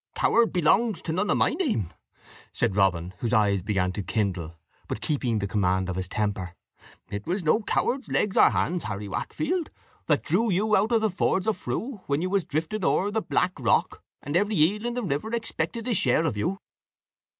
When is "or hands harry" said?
8.35-9.07